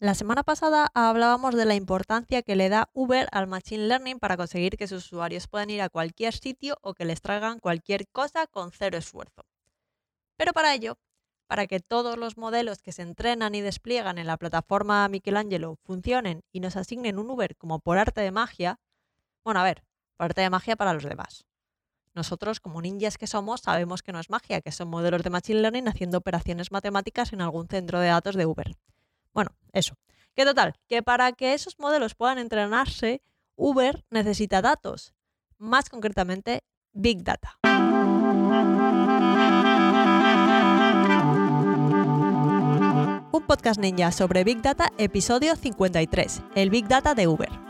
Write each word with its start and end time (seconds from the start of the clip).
La 0.00 0.14
semana 0.14 0.44
pasada 0.44 0.92
hablábamos 0.94 1.56
de 1.56 1.64
la 1.64 1.74
importancia 1.74 2.42
que 2.42 2.54
le 2.54 2.68
da 2.68 2.88
Uber 2.92 3.26
al 3.32 3.48
Machine 3.48 3.88
Learning 3.88 4.20
para 4.20 4.36
conseguir 4.36 4.76
que 4.76 4.86
sus 4.86 5.06
usuarios 5.06 5.48
puedan 5.48 5.70
ir 5.70 5.82
a 5.82 5.88
cualquier 5.88 6.34
sitio 6.34 6.78
o 6.82 6.94
que 6.94 7.04
les 7.04 7.20
traigan 7.20 7.58
cualquier 7.58 8.06
cosa 8.06 8.46
con 8.46 8.70
cero 8.70 8.96
esfuerzo. 8.96 9.44
Pero 10.36 10.52
para 10.52 10.72
ello, 10.72 10.98
para 11.48 11.66
que 11.66 11.80
todos 11.80 12.16
los 12.16 12.36
modelos 12.36 12.80
que 12.80 12.92
se 12.92 13.02
entrenan 13.02 13.56
y 13.56 13.60
despliegan 13.60 14.18
en 14.18 14.28
la 14.28 14.36
plataforma 14.36 15.08
Michelangelo 15.08 15.74
funcionen 15.82 16.44
y 16.52 16.60
nos 16.60 16.76
asignen 16.76 17.18
un 17.18 17.28
Uber 17.28 17.56
como 17.56 17.80
por 17.80 17.98
arte 17.98 18.20
de 18.20 18.30
magia, 18.30 18.78
bueno, 19.42 19.58
a 19.58 19.64
ver, 19.64 19.82
por 20.16 20.26
arte 20.26 20.42
de 20.42 20.50
magia 20.50 20.76
para 20.76 20.94
los 20.94 21.02
demás. 21.02 21.44
Nosotros, 22.14 22.60
como 22.60 22.80
ninjas 22.82 23.18
que 23.18 23.26
somos, 23.26 23.62
sabemos 23.62 24.04
que 24.04 24.12
no 24.12 24.20
es 24.20 24.30
magia, 24.30 24.60
que 24.60 24.70
son 24.70 24.90
modelos 24.90 25.24
de 25.24 25.30
Machine 25.30 25.60
Learning 25.60 25.88
haciendo 25.88 26.18
operaciones 26.18 26.70
matemáticas 26.70 27.32
en 27.32 27.40
algún 27.40 27.66
centro 27.66 27.98
de 27.98 28.06
datos 28.06 28.36
de 28.36 28.46
Uber. 28.46 28.76
Eso. 29.72 29.94
Que 30.34 30.44
total, 30.44 30.74
que 30.88 31.02
para 31.02 31.32
que 31.32 31.54
esos 31.54 31.78
modelos 31.78 32.14
puedan 32.14 32.38
entrenarse, 32.38 33.22
Uber 33.56 34.04
necesita 34.10 34.62
datos, 34.62 35.14
más 35.58 35.88
concretamente 35.88 36.62
Big 36.92 37.24
Data. 37.24 37.58
Un 43.30 43.46
podcast 43.46 43.80
ninja 43.80 44.12
sobre 44.12 44.44
Big 44.44 44.62
Data, 44.62 44.90
episodio 44.96 45.56
53, 45.56 46.42
el 46.54 46.70
Big 46.70 46.88
Data 46.88 47.14
de 47.14 47.26
Uber. 47.28 47.67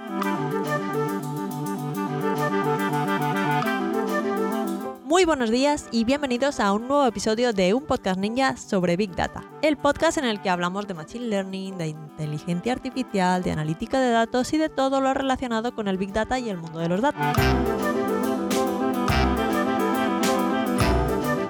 Muy 5.08 5.24
buenos 5.24 5.50
días 5.50 5.88
y 5.90 6.04
bienvenidos 6.04 6.60
a 6.60 6.70
un 6.70 6.86
nuevo 6.86 7.06
episodio 7.06 7.54
de 7.54 7.72
un 7.72 7.86
podcast 7.86 8.20
ninja 8.20 8.58
sobre 8.58 8.94
Big 8.98 9.16
Data, 9.16 9.42
el 9.62 9.78
podcast 9.78 10.18
en 10.18 10.26
el 10.26 10.42
que 10.42 10.50
hablamos 10.50 10.86
de 10.86 10.92
Machine 10.92 11.28
Learning, 11.28 11.78
de 11.78 11.88
inteligencia 11.88 12.74
artificial, 12.74 13.42
de 13.42 13.50
analítica 13.50 13.98
de 14.00 14.10
datos 14.10 14.52
y 14.52 14.58
de 14.58 14.68
todo 14.68 15.00
lo 15.00 15.14
relacionado 15.14 15.74
con 15.74 15.88
el 15.88 15.96
Big 15.96 16.12
Data 16.12 16.38
y 16.38 16.50
el 16.50 16.58
mundo 16.58 16.78
de 16.80 16.90
los 16.90 17.00
datos. 17.00 17.22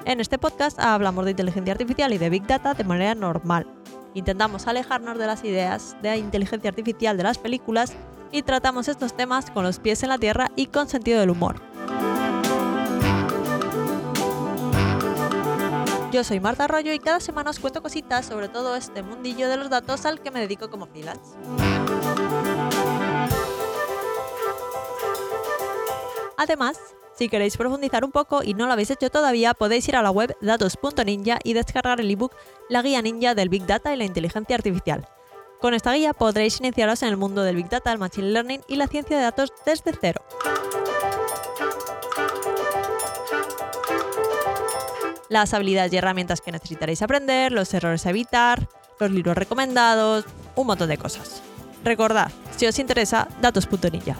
En 0.05 0.21
este 0.21 0.37
podcast 0.37 0.79
hablamos 0.79 1.25
de 1.25 1.31
inteligencia 1.31 1.73
artificial 1.73 2.13
y 2.13 2.17
de 2.17 2.29
Big 2.29 2.47
Data 2.47 2.73
de 2.75 2.85
manera 2.85 3.13
normal. 3.13 3.67
Intentamos 4.13 4.67
alejarnos 4.67 5.17
de 5.17 5.27
las 5.27 5.43
ideas 5.43 5.97
de 6.01 6.15
inteligencia 6.15 6.69
artificial 6.69 7.17
de 7.17 7.23
las 7.23 7.37
películas 7.37 7.91
y 8.31 8.41
tratamos 8.43 8.87
estos 8.87 9.17
temas 9.17 9.51
con 9.51 9.65
los 9.65 9.79
pies 9.79 10.01
en 10.03 10.09
la 10.09 10.17
tierra 10.17 10.49
y 10.55 10.67
con 10.67 10.87
sentido 10.87 11.19
del 11.19 11.31
humor. 11.31 11.68
Yo 16.11 16.23
soy 16.23 16.39
Marta 16.39 16.63
Arroyo 16.63 16.91
y 16.91 16.97
cada 16.97 17.19
semana 17.19 17.51
os 17.51 17.59
cuento 17.59 17.83
cositas 17.83 18.25
sobre 18.25 18.49
todo 18.49 18.75
este 18.75 19.03
mundillo 19.03 19.47
de 19.47 19.57
los 19.57 19.69
datos 19.69 20.07
al 20.07 20.21
que 20.21 20.31
me 20.31 20.39
dedico 20.39 20.71
como 20.71 20.87
freelance. 20.87 21.37
Además, 26.35 26.79
si 27.15 27.29
queréis 27.29 27.57
profundizar 27.57 28.03
un 28.03 28.11
poco 28.11 28.41
y 28.41 28.55
no 28.55 28.65
lo 28.65 28.73
habéis 28.73 28.89
hecho 28.89 29.11
todavía, 29.11 29.53
podéis 29.53 29.87
ir 29.87 29.95
a 29.97 30.01
la 30.01 30.09
web 30.09 30.35
datos.ninja 30.41 31.37
y 31.43 31.53
descargar 31.53 31.99
el 31.99 32.09
ebook 32.09 32.33
La 32.69 32.81
guía 32.81 33.03
ninja 33.03 33.35
del 33.35 33.49
Big 33.49 33.67
Data 33.67 33.93
y 33.93 33.97
la 33.97 34.05
inteligencia 34.05 34.55
artificial. 34.55 35.07
Con 35.61 35.75
esta 35.75 35.93
guía 35.93 36.13
podréis 36.13 36.59
iniciaros 36.59 37.03
en 37.03 37.09
el 37.09 37.17
mundo 37.17 37.43
del 37.43 37.57
Big 37.57 37.69
Data, 37.69 37.91
el 37.91 37.99
Machine 37.99 38.31
Learning 38.31 38.61
y 38.67 38.77
la 38.77 38.87
ciencia 38.87 39.17
de 39.17 39.23
datos 39.23 39.53
desde 39.63 39.91
cero. 39.99 40.23
Las 45.29 45.53
habilidades 45.53 45.93
y 45.93 45.97
herramientas 45.97 46.41
que 46.41 46.51
necesitaréis 46.51 47.01
aprender, 47.01 47.51
los 47.51 47.73
errores 47.73 48.05
a 48.05 48.09
evitar, 48.09 48.67
los 48.99 49.11
libros 49.11 49.37
recomendados, 49.37 50.25
un 50.55 50.67
montón 50.67 50.89
de 50.89 50.97
cosas. 50.97 51.41
Recordad, 51.83 52.31
si 52.57 52.65
os 52.65 52.77
interesa, 52.79 53.29
datos.ninja. 53.39 54.17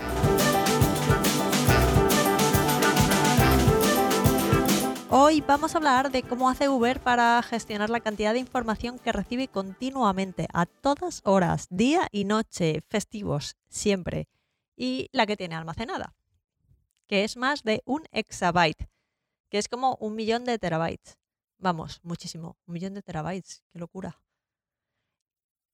Hoy 5.12 5.42
vamos 5.42 5.74
a 5.74 5.80
hablar 5.80 6.12
de 6.12 6.22
cómo 6.22 6.50
hace 6.50 6.70
Uber 6.70 7.00
para 7.00 7.42
gestionar 7.42 7.90
la 7.90 8.00
cantidad 8.00 8.32
de 8.32 8.40
información 8.40 9.00
que 9.00 9.12
recibe 9.12 9.48
continuamente, 9.48 10.48
a 10.54 10.68
todas 10.68 11.22
horas, 11.26 11.66
día 11.72 12.08
y 12.12 12.26
noche, 12.26 12.84
festivos, 12.88 13.56
siempre, 13.70 14.28
y 14.78 15.10
la 15.12 15.26
que 15.26 15.36
tiene 15.36 15.56
almacenada, 15.56 16.14
que 17.08 17.24
es 17.24 17.38
más 17.38 17.64
de 17.64 17.82
un 17.86 18.04
exabyte 18.12 18.88
que 19.50 19.58
es 19.58 19.68
como 19.68 19.96
un 20.00 20.16
millón 20.16 20.46
de 20.46 20.60
terabytes. 20.60 21.18
Vamos, 21.58 22.00
muchísimo, 22.04 22.58
un 22.66 22.74
millón 22.74 22.94
de 22.94 23.02
terabytes, 23.02 23.64
qué 23.72 23.80
locura. 23.80 24.22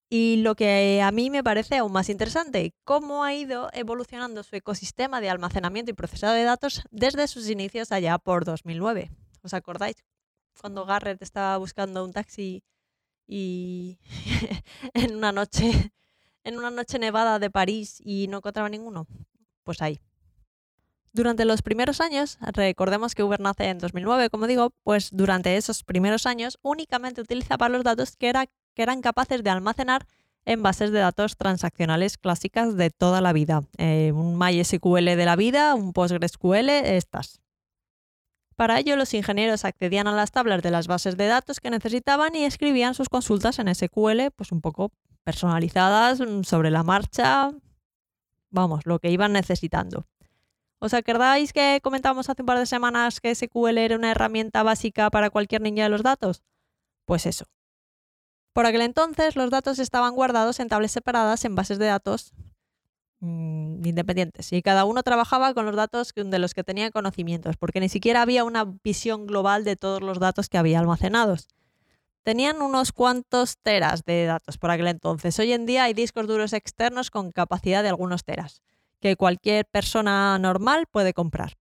Y 0.10 0.38
lo 0.38 0.56
que 0.56 1.02
a 1.02 1.12
mí 1.12 1.30
me 1.30 1.44
parece 1.44 1.78
aún 1.78 1.92
más 1.92 2.10
interesante, 2.10 2.74
cómo 2.84 3.24
ha 3.24 3.34
ido 3.34 3.70
evolucionando 3.74 4.44
su 4.44 4.56
ecosistema 4.56 5.20
de 5.20 5.30
almacenamiento 5.30 5.92
y 5.92 5.96
procesado 5.96 6.34
de 6.34 6.44
datos 6.44 6.84
desde 6.92 7.28
sus 7.28 7.50
inicios 7.50 7.92
allá 7.92 8.18
por 8.18 8.46
2009. 8.46 9.12
¿Os 9.42 9.54
acordáis? 9.54 9.96
Cuando 10.62 10.86
Garrett 10.86 11.22
estaba 11.22 11.58
buscando 11.58 12.04
un 12.06 12.14
taxi 12.14 12.64
y 13.28 14.00
en 14.94 15.16
una 15.16 15.32
noche 15.32 15.92
en 16.46 16.58
una 16.58 16.70
noche 16.70 17.00
nevada 17.00 17.40
de 17.40 17.50
París 17.50 18.00
y 18.06 18.28
no 18.28 18.38
encontraba 18.38 18.70
ninguno. 18.70 19.08
Pues 19.64 19.82
ahí, 19.82 20.00
durante 21.16 21.46
los 21.46 21.62
primeros 21.62 22.02
años, 22.02 22.38
recordemos 22.42 23.16
que 23.16 23.24
Uber 23.24 23.40
nace 23.40 23.70
en 23.70 23.80
2009, 23.80 24.30
como 24.30 24.48
digo, 24.48 24.72
pues 24.84 25.10
durante 25.14 25.56
esos 25.56 25.84
primeros 25.84 26.26
años 26.26 26.60
únicamente 26.62 27.22
utilizaba 27.22 27.70
los 27.70 27.84
datos 27.84 28.18
que, 28.18 28.34
eran 28.76 29.02
capaces 29.02 29.42
de 29.42 29.50
almacenar 29.50 30.06
en 30.44 30.62
bases 30.62 30.92
de 30.92 31.00
datos 31.00 31.38
transaccionales 31.38 32.18
clásicas 32.18 32.76
de 32.76 32.90
toda 32.90 33.22
la 33.22 33.32
vida. 33.32 33.64
Eh, 33.78 34.12
un 34.14 34.38
MySQL 34.38 35.06
de 35.06 35.26
la 35.26 35.38
vida, 35.38 35.74
un 35.74 35.94
PostgreSQL, 35.94 36.70
estas. 36.70 37.40
Para 38.58 38.80
ello, 38.80 38.98
los 38.98 39.14
ingenieros 39.14 39.64
accedían 39.64 40.08
a 40.08 40.12
las 40.12 40.32
tablas 40.32 40.62
de 40.62 40.72
las 40.72 40.88
bases 40.88 41.16
de 41.16 41.28
datos 41.28 41.62
que 41.62 41.70
necesitaban 41.70 42.36
y 42.36 42.44
escribían 42.44 42.94
sus 42.94 43.08
consultas 43.08 43.58
en 43.60 43.74
SQL, 43.74 44.32
pues 44.36 44.52
un 44.52 44.60
poco 44.60 44.92
personalizadas 45.24 46.20
mm, 46.20 46.44
sobre 46.44 46.72
la 46.72 46.84
marcha, 46.84 47.52
vamos, 48.50 48.86
lo 48.86 49.00
que 49.00 49.12
iban 49.12 49.32
necesitando. 49.32 50.06
¿Os 50.80 50.94
acordáis 50.94 51.54
que 51.54 51.80
comentábamos 51.82 52.30
hace 52.30 52.42
un 52.42 52.46
par 52.46 52.60
de 52.60 52.66
semanas 52.66 53.22
que 53.22 53.34
SQL 53.34 53.78
era 53.78 53.96
una 53.96 54.12
herramienta 54.12 54.62
básica 54.62 55.10
para 55.10 55.30
cualquier 55.30 55.62
niña 55.62 55.86
de 55.86 55.90
los 55.90 56.04
datos? 56.04 56.44
Pues 57.06 57.26
eso. 57.26 57.46
Por 58.54 58.66
aquel 58.66 58.82
entonces 58.82 59.36
los 59.36 59.50
datos 59.50 59.80
estaban 59.80 60.16
guardados 60.16 60.60
en 60.60 60.68
tablas 60.68 60.92
separadas 60.92 61.44
en 61.46 61.56
bases 61.56 61.80
de 61.80 61.88
datos 61.88 62.34
mm, 63.20 63.86
independientes 63.86 64.52
y 64.52 64.62
cada 64.62 64.86
uno 64.86 65.02
trabajaba 65.04 65.54
con 65.54 65.66
los 65.66 65.76
datos 65.76 66.14
de 66.16 66.40
los 66.40 66.54
que 66.54 66.64
tenía 66.64 66.92
conocimientos, 66.92 67.58
porque 67.58 67.80
ni 67.80 67.90
siquiera 67.90 68.22
había 68.22 68.44
una 68.44 68.66
visión 68.84 69.28
global 69.28 69.64
de 69.64 69.76
todos 69.76 70.02
los 70.02 70.20
datos 70.20 70.50
que 70.50 70.58
había 70.58 70.80
almacenados. 70.80 71.48
Tenían 72.24 72.62
unos 72.62 72.92
cuantos 72.92 73.58
teras 73.58 74.04
de 74.04 74.26
datos 74.26 74.58
por 74.58 74.72
aquel 74.72 74.88
entonces. 74.88 75.38
Hoy 75.38 75.54
en 75.54 75.66
día 75.66 75.84
hay 75.84 75.94
discos 75.94 76.28
duros 76.28 76.54
externos 76.54 77.12
con 77.12 77.32
capacidad 77.32 77.84
de 77.84 77.90
algunos 77.90 78.24
teras 78.24 78.62
que 79.00 79.16
cualquier 79.16 79.66
persona 79.66 80.38
normal 80.40 80.86
puede 80.90 81.14
comprar. 81.14 81.58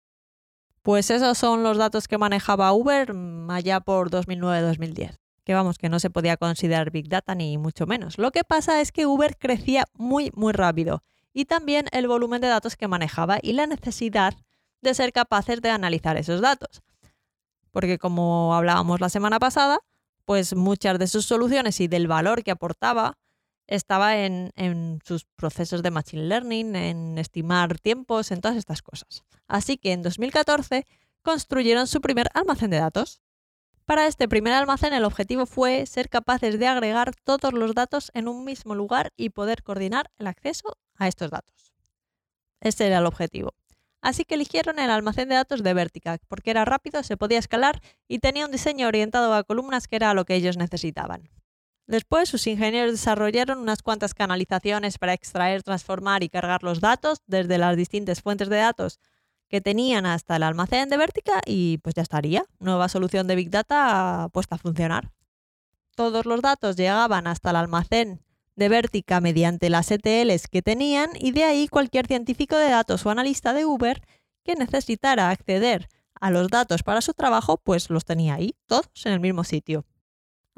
Pues 0.81 1.09
esos 1.12 1.38
son 1.38 1.63
los 1.63 1.78
datos 1.78 2.07
que 2.07 2.17
manejaba 2.17 2.73
Uber 2.73 3.13
mm, 3.13 3.51
allá 3.51 3.79
por 3.79 4.09
2009-2010. 4.09 5.17
Que 5.44 5.53
vamos, 5.53 5.78
que 5.78 5.89
no 5.89 6.00
se 6.00 6.09
podía 6.09 6.38
considerar 6.38 6.91
Big 6.91 7.09
Data 7.09 7.35
ni 7.35 7.57
mucho 7.57 7.85
menos. 7.85 8.18
Lo 8.18 8.31
que 8.31 8.44
pasa 8.44 8.81
es 8.81 8.91
que 8.91 9.06
Uber 9.06 9.35
crecía 9.38 9.85
muy, 9.94 10.31
muy 10.35 10.53
rápido 10.53 11.03
y 11.34 11.45
también 11.45 11.85
el 11.91 12.07
volumen 12.07 12.41
de 12.41 12.47
datos 12.47 12.75
que 12.75 12.88
manejaba 12.88 13.39
y 13.41 13.53
la 13.53 13.68
necesidad 13.68 14.34
de 14.81 14.94
ser 14.94 15.12
capaces 15.12 15.62
de 15.62 15.69
analizar 15.69 16.18
esos 16.18 16.41
datos. 16.41 16.81
Porque 17.72 17.97
como 17.97 18.56
hablábamos 18.56 19.00
la 19.00 19.09
semana 19.09 19.39
pasada, 19.39 19.79
pues 20.25 20.56
muchas 20.56 21.00
de 21.00 21.07
sus 21.07 21.25
soluciones 21.25 21.79
y 21.81 21.88
del 21.88 22.07
valor 22.07 22.44
que 22.44 22.51
aportaba 22.51 23.18
estaba 23.69 24.18
en, 24.18 25.00
sus 25.06 25.25
procesos 25.36 25.83
de 25.83 25.92
Machine 25.92 26.24
Learning, 26.24 26.75
en 26.75 27.18
estimar 27.19 27.80
tiempos, 27.80 28.31
en 28.31 28.42
todas 28.42 28.57
estas 28.57 28.81
cosas. 28.81 29.24
Así 29.48 29.77
que 29.77 29.94
en 29.94 30.01
2014 30.01 30.86
construyeron 31.21 31.86
su 31.86 32.01
primer 32.01 32.30
almacén 32.33 32.71
de 32.71 32.80
datos. 32.80 33.21
Para 33.86 34.07
este 34.07 34.27
primer 34.27 34.54
almacén 34.54 34.94
el 34.94 35.06
objetivo 35.06 35.45
fue 35.45 35.86
ser 35.86 36.10
capaces 36.10 36.57
de 36.57 36.68
agregar 36.68 37.13
todos 37.24 37.54
los 37.54 37.75
datos 37.75 38.12
en 38.16 38.27
un 38.27 38.44
mismo 38.44 38.74
lugar 38.74 39.13
y 39.16 39.30
poder 39.30 39.62
coordinar 39.62 40.10
el 40.18 40.27
acceso 40.27 40.75
a 40.95 41.07
estos 41.07 41.30
datos. 41.30 41.71
Ese 42.62 42.88
era 42.88 42.98
el 42.98 43.06
objetivo. 43.06 43.54
Así 44.01 44.25
que 44.25 44.36
eligieron 44.36 44.80
el 44.80 44.89
almacén 44.89 45.30
de 45.30 45.36
datos 45.36 45.62
de 45.62 45.74
Vertica, 45.74 46.18
porque 46.27 46.51
era 46.51 46.66
rápido, 46.66 47.04
se 47.04 47.18
podía 47.18 47.38
escalar 47.38 47.81
y 48.07 48.19
tenía 48.19 48.45
un 48.45 48.51
diseño 48.51 48.88
orientado 48.88 49.33
a 49.33 49.44
columnas 49.44 49.88
que 49.88 49.98
era 49.98 50.13
lo 50.13 50.25
que 50.25 50.36
ellos 50.36 50.57
necesitaban. 50.57 51.30
Después, 51.89 52.30
sus 52.30 52.45
ingenieros 52.45 52.91
desarrollaron 52.91 53.57
unas 53.57 53.81
cuantas 53.81 54.13
canalizaciones 54.13 55.00
para 55.00 55.13
extraer, 55.13 55.63
transformar 55.63 56.21
y 56.21 56.30
cargar 56.30 56.62
los 56.62 56.81
datos 56.81 57.24
desde 57.25 57.57
las 57.57 57.75
distintas 57.75 58.21
fuentes 58.21 58.47
de 58.47 58.57
datos 58.57 59.00
que 59.47 59.59
tenían 59.59 60.06
hasta 60.06 60.36
el 60.36 60.44
almacén 60.44 60.89
de 60.89 60.97
Vertica 60.97 61.41
y 61.47 61.80
pues 61.80 61.95
ya 61.95 62.03
estaría. 62.03 62.45
Nueva 62.59 62.89
solución 62.89 63.25
de 63.25 63.36
Big 63.36 63.50
Data 63.50 64.30
puesta 64.31 64.53
a 64.53 64.57
funcionar. 64.59 65.12
Todos 65.95 66.27
los 66.27 66.41
datos 66.44 66.75
llegaban 66.75 67.25
hasta 67.25 67.50
el 67.50 67.56
almacén 67.56 68.21
de 68.56 68.69
Vertica 68.69 69.19
mediante 69.19 69.71
las 69.71 69.89
ETLs 69.89 70.47
que 70.47 70.62
tenían 70.62 71.09
y 71.15 71.31
de 71.31 71.45
ahí 71.45 71.68
cualquier 71.68 72.06
científico 72.06 72.56
de 72.56 72.69
datos 72.69 73.03
o 73.03 73.09
analista 73.09 73.51
de 73.51 73.65
Uber 73.65 74.03
que 74.44 74.53
necesitara 74.53 75.31
acceder 75.31 75.89
a 76.21 76.30
los 76.30 76.50
datos 76.50 76.83
para 76.83 77.01
su 77.01 77.15
trabajo, 77.15 77.57
pues 77.57 77.89
los 77.89 78.06
tenía 78.06 78.35
ahí, 78.35 78.53
todos 78.68 78.85
en 79.06 79.13
el 79.13 79.19
mismo 79.19 79.44
sitio. 79.44 79.85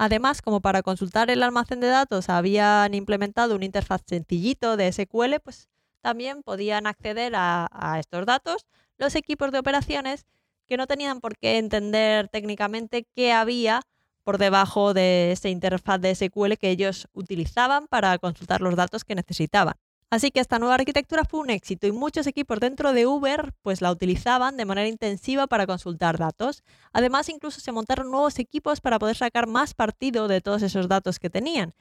Además, 0.03 0.41
como 0.41 0.61
para 0.61 0.81
consultar 0.81 1.29
el 1.29 1.43
almacén 1.43 1.79
de 1.79 1.85
datos 1.85 2.27
habían 2.27 2.95
implementado 2.95 3.55
un 3.55 3.61
interfaz 3.61 4.01
sencillito 4.07 4.75
de 4.75 4.91
SQL, 4.91 5.39
pues 5.43 5.69
también 6.01 6.41
podían 6.41 6.87
acceder 6.87 7.35
a, 7.35 7.67
a 7.71 7.99
estos 7.99 8.25
datos 8.25 8.65
los 8.97 9.13
equipos 9.13 9.51
de 9.51 9.59
operaciones 9.59 10.25
que 10.65 10.75
no 10.75 10.87
tenían 10.87 11.21
por 11.21 11.37
qué 11.37 11.59
entender 11.59 12.29
técnicamente 12.29 13.05
qué 13.15 13.31
había 13.31 13.83
por 14.23 14.39
debajo 14.39 14.95
de 14.95 15.33
esa 15.33 15.49
interfaz 15.49 16.01
de 16.01 16.15
SQL 16.15 16.53
que 16.53 16.71
ellos 16.71 17.07
utilizaban 17.13 17.85
para 17.85 18.17
consultar 18.17 18.59
los 18.61 18.75
datos 18.75 19.05
que 19.05 19.13
necesitaban. 19.13 19.75
Así 20.11 20.29
que 20.29 20.41
esta 20.41 20.59
nueva 20.59 20.75
arquitectura 20.75 21.23
fue 21.23 21.39
un 21.39 21.49
éxito 21.49 21.87
y 21.87 21.93
muchos 21.93 22.27
equipos 22.27 22.59
dentro 22.59 22.91
de 22.91 23.07
Uber 23.07 23.53
pues 23.61 23.79
la 23.79 23.89
utilizaban 23.89 24.57
de 24.57 24.65
manera 24.65 24.89
intensiva 24.89 25.47
para 25.47 25.65
consultar 25.65 26.17
datos. 26.17 26.63
Además, 26.91 27.29
incluso 27.29 27.61
se 27.61 27.71
montaron 27.71 28.11
nuevos 28.11 28.37
equipos 28.37 28.81
para 28.81 28.99
poder 28.99 29.15
sacar 29.15 29.47
más 29.47 29.73
partido 29.73 30.27
de 30.27 30.41
todos 30.41 30.63
esos 30.63 30.89
datos 30.89 31.17
que 31.17 31.29
tenían. 31.29 31.73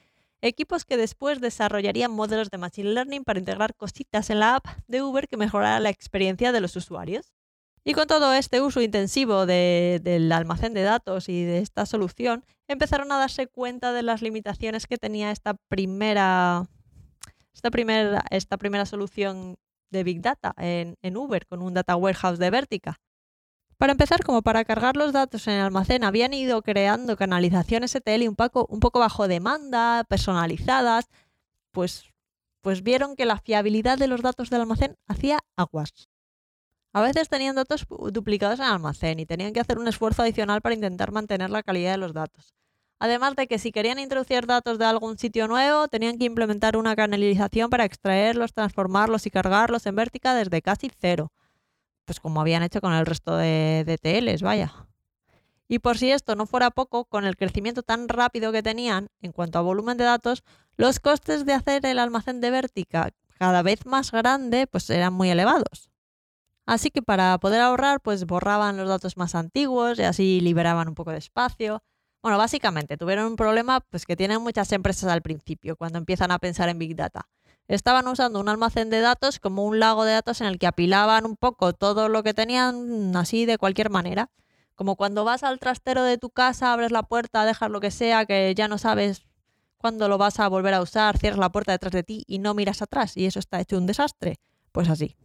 Equipos 0.42 0.84
que 0.84 0.96
después 0.96 1.40
desarrollarían 1.40 2.12
modelos 2.12 2.50
de 2.50 2.58
Machine 2.58 2.90
Learning 2.90 3.24
para 3.24 3.40
integrar 3.40 3.74
cositas 3.74 4.30
en 4.30 4.38
la 4.38 4.54
app 4.54 4.66
de 4.86 5.02
Uber 5.02 5.26
que 5.26 5.36
mejorara 5.36 5.80
la 5.80 5.90
experiencia 5.90 6.52
de 6.52 6.60
los 6.60 6.76
usuarios. 6.76 7.32
Y 7.82 7.94
con 7.94 8.06
todo 8.06 8.32
este 8.32 8.60
uso 8.60 8.80
intensivo 8.80 9.44
del 9.44 10.30
almacén 10.30 10.72
de 10.72 10.82
datos 10.82 11.28
y 11.28 11.42
de 11.42 11.58
esta 11.58 11.84
solución, 11.84 12.44
empezaron 12.68 13.10
a 13.10 13.18
darse 13.18 13.48
cuenta 13.48 13.92
de 13.92 14.04
las 14.04 14.22
limitaciones 14.22 14.86
que 14.86 14.98
tenía 14.98 15.32
esta 15.32 15.54
primera 15.68 16.68
esta 17.54 17.70
primera, 17.70 18.24
esta 18.30 18.56
primera 18.56 18.86
solución 18.86 19.56
de 19.90 20.04
Big 20.04 20.20
Data 20.20 20.54
en, 20.56 21.16
Uber 21.16 21.46
con 21.46 21.62
un 21.62 21.74
Data 21.74 21.96
Warehouse 21.96 22.38
de 22.38 22.50
Vertica. 22.50 23.00
Para 23.76 23.92
empezar, 23.92 24.22
como 24.22 24.42
para 24.42 24.64
cargar 24.64 24.96
los 24.96 25.12
datos 25.12 25.46
en 25.46 25.54
el 25.54 25.62
almacén, 25.62 26.04
habían 26.04 26.34
ido 26.34 26.62
creando 26.62 27.16
canalizaciones 27.16 27.94
ETL 27.94 28.28
un 28.28 28.36
poco, 28.36 28.66
un 28.68 28.78
poco 28.78 28.98
bajo 28.98 29.26
demanda, 29.26 30.04
personalizadas, 30.04 31.08
pues, 31.72 32.04
pues 32.60 32.82
vieron 32.82 33.16
que 33.16 33.24
la 33.24 33.38
fiabilidad 33.38 33.96
de 33.96 34.06
los 34.06 34.20
datos 34.20 34.50
del 34.50 34.60
almacén 34.60 34.96
hacía 35.06 35.38
aguas. 35.56 36.10
A 36.92 37.00
veces 37.00 37.28
tenían 37.28 37.56
datos 37.56 37.86
duplicados 38.12 38.58
en 38.58 38.66
el 38.66 38.72
almacén 38.72 39.18
y 39.18 39.26
tenían 39.26 39.52
que 39.52 39.60
hacer 39.60 39.78
un 39.78 39.88
esfuerzo 39.88 40.22
adicional 40.22 40.60
para 40.60 40.74
intentar 40.74 41.12
mantener 41.12 41.48
la 41.48 41.62
calidad 41.62 41.92
de 41.92 41.98
los 41.98 42.12
datos. 42.12 42.54
Además 43.00 43.34
de 43.34 43.46
que 43.46 43.58
si 43.58 43.72
querían 43.72 43.98
introducir 43.98 44.46
datos 44.46 44.78
de 44.78 44.84
algún 44.84 45.16
sitio 45.16 45.48
nuevo, 45.48 45.88
tenían 45.88 46.18
que 46.18 46.26
implementar 46.26 46.76
una 46.76 46.94
canalización 46.94 47.70
para 47.70 47.86
extraerlos, 47.86 48.52
transformarlos 48.52 49.26
y 49.26 49.30
cargarlos 49.30 49.86
en 49.86 49.96
Vertica 49.96 50.34
desde 50.34 50.60
casi 50.60 50.90
cero. 51.00 51.32
Pues 52.04 52.20
como 52.20 52.42
habían 52.42 52.62
hecho 52.62 52.82
con 52.82 52.92
el 52.92 53.06
resto 53.06 53.38
de, 53.38 53.84
de 53.86 53.96
TLs, 53.96 54.42
vaya. 54.42 54.86
Y 55.66 55.78
por 55.78 55.96
si 55.96 56.10
esto 56.10 56.36
no 56.36 56.44
fuera 56.44 56.70
poco, 56.70 57.06
con 57.06 57.24
el 57.24 57.36
crecimiento 57.36 57.82
tan 57.82 58.06
rápido 58.06 58.52
que 58.52 58.62
tenían 58.62 59.08
en 59.22 59.32
cuanto 59.32 59.58
a 59.58 59.62
volumen 59.62 59.96
de 59.96 60.04
datos, 60.04 60.44
los 60.76 61.00
costes 61.00 61.46
de 61.46 61.54
hacer 61.54 61.86
el 61.86 61.98
almacén 61.98 62.42
de 62.42 62.50
Vertica 62.50 63.10
cada 63.38 63.62
vez 63.62 63.86
más 63.86 64.12
grande, 64.12 64.66
pues 64.66 64.90
eran 64.90 65.14
muy 65.14 65.30
elevados. 65.30 65.90
Así 66.66 66.90
que 66.90 67.00
para 67.00 67.38
poder 67.38 67.62
ahorrar, 67.62 68.02
pues 68.02 68.26
borraban 68.26 68.76
los 68.76 68.88
datos 68.88 69.16
más 69.16 69.34
antiguos 69.34 69.98
y 69.98 70.02
así 70.02 70.40
liberaban 70.40 70.88
un 70.88 70.94
poco 70.94 71.12
de 71.12 71.18
espacio. 71.18 71.82
Bueno, 72.22 72.36
básicamente 72.36 72.98
tuvieron 72.98 73.26
un 73.26 73.36
problema 73.36 73.80
pues, 73.80 74.04
que 74.04 74.14
tienen 74.14 74.42
muchas 74.42 74.70
empresas 74.72 75.10
al 75.10 75.22
principio, 75.22 75.76
cuando 75.76 75.98
empiezan 75.98 76.30
a 76.30 76.38
pensar 76.38 76.68
en 76.68 76.78
Big 76.78 76.94
Data. 76.94 77.28
Estaban 77.66 78.06
usando 78.08 78.40
un 78.40 78.48
almacén 78.48 78.90
de 78.90 79.00
datos 79.00 79.38
como 79.38 79.64
un 79.64 79.78
lago 79.78 80.04
de 80.04 80.12
datos 80.12 80.40
en 80.40 80.48
el 80.48 80.58
que 80.58 80.66
apilaban 80.66 81.24
un 81.24 81.36
poco 81.36 81.72
todo 81.72 82.08
lo 82.08 82.22
que 82.22 82.34
tenían 82.34 83.16
así 83.16 83.46
de 83.46 83.56
cualquier 83.56 83.88
manera. 83.88 84.30
Como 84.74 84.96
cuando 84.96 85.24
vas 85.24 85.44
al 85.44 85.58
trastero 85.58 86.02
de 86.02 86.18
tu 86.18 86.30
casa, 86.30 86.72
abres 86.72 86.90
la 86.90 87.04
puerta, 87.04 87.44
dejas 87.46 87.70
lo 87.70 87.80
que 87.80 87.90
sea, 87.90 88.26
que 88.26 88.54
ya 88.54 88.68
no 88.68 88.76
sabes 88.76 89.22
cuándo 89.78 90.08
lo 90.08 90.18
vas 90.18 90.40
a 90.40 90.48
volver 90.48 90.74
a 90.74 90.82
usar, 90.82 91.16
cierras 91.16 91.38
la 91.38 91.52
puerta 91.52 91.72
detrás 91.72 91.92
de 91.92 92.02
ti 92.02 92.24
y 92.26 92.38
no 92.38 92.52
miras 92.54 92.82
atrás 92.82 93.16
y 93.16 93.24
eso 93.24 93.38
está 93.38 93.60
hecho 93.60 93.78
un 93.78 93.86
desastre. 93.86 94.36
Pues 94.72 94.90
así. 94.90 95.16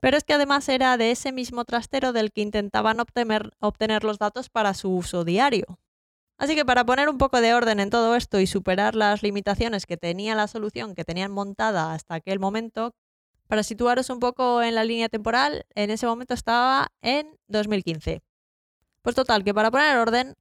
Pero 0.00 0.16
es 0.16 0.24
que 0.24 0.34
además 0.34 0.68
era 0.68 0.96
de 0.96 1.10
ese 1.10 1.32
mismo 1.32 1.64
trastero 1.64 2.12
del 2.12 2.32
que 2.32 2.40
intentaban 2.40 3.00
obtener, 3.00 3.52
obtener 3.60 4.04
los 4.04 4.18
datos 4.18 4.48
para 4.48 4.72
su 4.72 4.94
uso 4.94 5.24
diario. 5.24 5.78
Así 6.38 6.54
que 6.54 6.64
para 6.64 6.84
poner 6.84 7.08
un 7.08 7.18
poco 7.18 7.40
de 7.40 7.54
orden 7.54 7.80
en 7.80 7.90
todo 7.90 8.14
esto 8.14 8.40
y 8.40 8.46
superar 8.46 8.94
las 8.94 9.22
limitaciones 9.22 9.86
que 9.86 9.96
tenía 9.96 10.34
la 10.34 10.48
solución 10.48 10.94
que 10.94 11.04
tenían 11.04 11.32
montada 11.32 11.94
hasta 11.94 12.14
aquel 12.14 12.38
momento, 12.38 12.94
para 13.48 13.62
situaros 13.62 14.10
un 14.10 14.20
poco 14.20 14.62
en 14.62 14.74
la 14.74 14.84
línea 14.84 15.08
temporal, 15.08 15.64
en 15.74 15.90
ese 15.90 16.06
momento 16.06 16.34
estaba 16.34 16.88
en 17.00 17.38
2015. 17.48 18.22
Pues 19.02 19.14
total, 19.14 19.44
que 19.44 19.54
para 19.54 19.70
poner 19.70 19.96
orden 19.96 20.34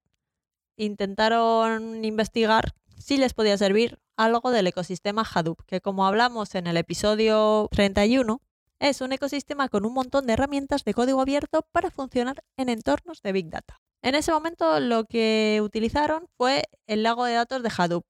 intentaron 0.75 2.03
investigar 2.03 2.73
si 2.97 3.17
les 3.17 3.33
podía 3.33 3.57
servir 3.57 3.99
algo 4.17 4.51
del 4.51 4.67
ecosistema 4.67 5.23
Hadoop, 5.23 5.61
que 5.65 5.81
como 5.81 6.05
hablamos 6.07 6.55
en 6.55 6.67
el 6.67 6.77
episodio 6.77 7.67
31, 7.71 8.41
es 8.79 9.01
un 9.01 9.13
ecosistema 9.13 9.69
con 9.69 9.85
un 9.85 9.93
montón 9.93 10.27
de 10.27 10.33
herramientas 10.33 10.83
de 10.83 10.93
código 10.93 11.21
abierto 11.21 11.67
para 11.71 11.91
funcionar 11.91 12.43
en 12.57 12.69
entornos 12.69 13.21
de 13.21 13.31
Big 13.31 13.49
Data. 13.49 13.81
En 14.01 14.15
ese 14.15 14.31
momento 14.31 14.79
lo 14.79 15.05
que 15.05 15.61
utilizaron 15.63 16.27
fue 16.37 16.63
el 16.87 17.03
lago 17.03 17.25
de 17.25 17.33
datos 17.33 17.63
de 17.63 17.71
Hadoop, 17.75 18.05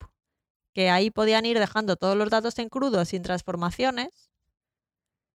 que 0.74 0.90
ahí 0.90 1.10
podían 1.10 1.46
ir 1.46 1.58
dejando 1.58 1.96
todos 1.96 2.18
los 2.18 2.30
datos 2.30 2.60
en 2.60 2.70
crudo 2.70 3.06
sin 3.06 3.24
transformaciones, 3.24 4.30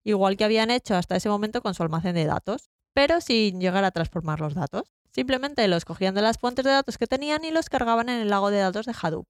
igual 0.03 0.35
que 0.35 0.43
habían 0.43 0.71
hecho 0.71 0.95
hasta 0.95 1.15
ese 1.15 1.29
momento 1.29 1.61
con 1.61 1.73
su 1.73 1.83
almacén 1.83 2.15
de 2.15 2.25
datos, 2.25 2.69
pero 2.93 3.21
sin 3.21 3.61
llegar 3.61 3.85
a 3.85 3.91
transformar 3.91 4.41
los 4.41 4.53
datos. 4.53 4.91
Simplemente 5.11 5.67
los 5.67 5.85
cogían 5.85 6.13
de 6.13 6.21
las 6.21 6.37
fuentes 6.37 6.65
de 6.65 6.71
datos 6.71 6.97
que 6.97 7.07
tenían 7.07 7.45
y 7.45 7.51
los 7.51 7.69
cargaban 7.69 8.09
en 8.09 8.19
el 8.19 8.29
lago 8.29 8.51
de 8.51 8.59
datos 8.59 8.85
de 8.85 8.93
Hadoop. 9.01 9.27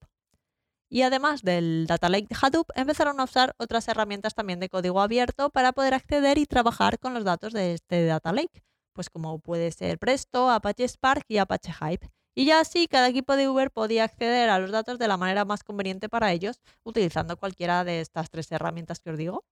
Y 0.90 1.04
además 1.04 1.44
del 1.44 1.86
Data 1.88 2.10
Lake 2.10 2.28
de 2.30 2.38
Hadoop, 2.42 2.72
empezaron 2.76 3.20
a 3.20 3.24
usar 3.24 3.54
otras 3.58 3.88
herramientas 3.88 4.34
también 4.34 4.60
de 4.60 4.70
código 4.70 5.02
abierto 5.02 5.50
para 5.52 5.72
poder 5.72 5.94
acceder 5.94 6.38
y 6.38 6.46
trabajar 6.46 7.00
con 7.00 7.14
los 7.14 7.24
datos 7.24 7.54
de 7.54 7.74
este 7.74 8.06
Data 8.06 8.34
Lake 8.34 8.64
pues 9.00 9.10
como 9.10 9.40
puede 9.40 9.72
ser 9.72 9.98
Presto, 9.98 10.50
Apache 10.50 10.86
Spark 10.86 11.24
y 11.30 11.38
Apache 11.38 11.72
Hype. 11.72 12.10
Y 12.36 12.44
ya 12.44 12.60
así 12.60 12.86
cada 12.86 13.08
equipo 13.08 13.38
de 13.38 13.48
Uber 13.48 13.72
podía 13.72 14.04
acceder 14.04 14.50
a 14.50 14.60
los 14.60 14.72
datos 14.72 15.00
de 15.00 15.08
la 15.08 15.16
manera 15.16 15.46
más 15.46 15.64
conveniente 15.64 16.10
para 16.10 16.34
ellos 16.34 16.60
utilizando 16.84 17.38
cualquiera 17.38 17.86
de 17.86 18.02
estas 18.02 18.30
tres 18.30 18.52
herramientas 18.52 19.00
que 19.00 19.12
os 19.12 19.18
digo. 19.18 19.46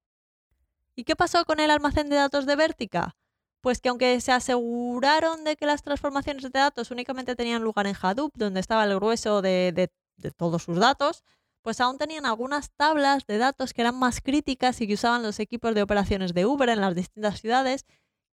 ¿Y 0.97 1.05
qué 1.05 1.15
pasó 1.15 1.45
con 1.45 1.61
el 1.61 1.71
almacén 1.71 2.09
de 2.09 2.17
datos 2.17 2.45
de 2.45 2.57
Vertica? 2.57 3.15
Pues 3.61 3.79
que 3.79 3.87
aunque 3.87 4.19
se 4.19 4.33
aseguraron 4.33 5.45
de 5.45 5.55
que 5.55 5.65
las 5.65 5.81
transformaciones 5.81 6.43
de 6.43 6.49
datos 6.49 6.91
únicamente 6.91 7.37
tenían 7.37 7.63
lugar 7.63 7.87
en 7.87 7.95
Hadoop, 7.95 8.33
donde 8.35 8.59
estaba 8.59 8.83
el 8.83 8.95
grueso 8.95 9.41
de, 9.41 9.71
de 10.17 10.31
todos 10.31 10.63
sus 10.63 10.77
datos, 10.77 11.23
pues 11.67 11.81
aún 11.81 11.97
tenían 11.97 12.25
algunas 12.25 12.71
tablas 12.71 13.27
de 13.27 13.37
datos 13.37 13.73
que 13.73 13.81
eran 13.81 13.99
más 13.99 14.21
críticas 14.21 14.79
y 14.79 14.87
que 14.87 14.93
usaban 14.93 15.21
los 15.21 15.37
equipos 15.41 15.75
de 15.75 15.81
operaciones 15.81 16.33
de 16.33 16.45
Uber 16.45 16.69
en 16.69 16.79
las 16.79 16.95
distintas 16.95 17.41
ciudades 17.41 17.85